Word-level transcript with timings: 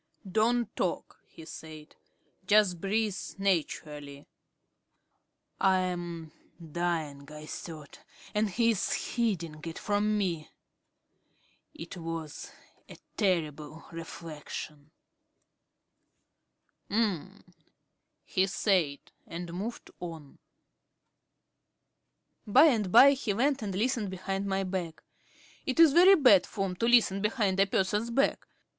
"Don't 0.27 0.75
talk," 0.75 1.19
he 1.27 1.45
said. 1.45 1.95
"Just 2.47 2.81
breathe 2.81 3.15
naturally." 3.37 4.25
"I 5.59 5.77
am 5.77 6.31
dying," 6.59 7.31
I 7.31 7.45
thought, 7.45 7.99
"and 8.33 8.49
he 8.49 8.71
is 8.71 9.13
hiding 9.15 9.61
it 9.63 9.77
from 9.77 10.17
me." 10.17 10.49
It 11.75 11.97
was 11.97 12.51
a 12.89 12.97
terrible 13.15 13.85
reflection. 13.91 14.89
"Um," 16.89 17.53
he 18.23 18.47
said, 18.47 18.97
and 19.27 19.53
moved 19.53 19.91
on. 19.99 20.39
By 22.47 22.63
and 22.65 22.91
by 22.91 23.11
he 23.11 23.33
went 23.35 23.61
and 23.61 23.75
listened 23.75 24.09
behind 24.09 24.47
my 24.47 24.63
back. 24.63 25.03
It 25.67 25.79
is 25.79 25.93
very 25.93 26.15
bad 26.15 26.47
form 26.47 26.75
to 26.77 26.87
listen 26.87 27.21
behind 27.21 27.59
a 27.59 27.67
person's 27.67 28.09
back. 28.09 28.47